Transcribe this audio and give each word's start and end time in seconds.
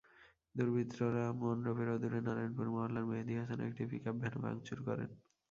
দুর্বৃত্তরা 0.55 1.25
মণ্ডপের 1.41 1.87
অদূরে 1.89 2.19
নারায়ণপুর 2.21 2.67
মহল্লার 2.73 3.05
মেহেদি 3.05 3.33
হাছানের 3.35 3.69
একটি 3.69 3.83
পিকআপ 3.91 4.15
ভ্যানও 4.21 4.43
ভাঙচুর 4.45 4.79
করেন। 4.87 5.09